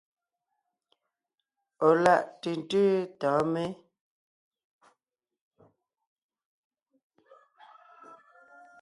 Ɔ̀ 1.87 1.93
láʼ 2.03 2.21
ntʉ̀ntʉ́ 2.39 2.85
tɔ̌ɔn 3.19 3.45
mé? 3.53 3.63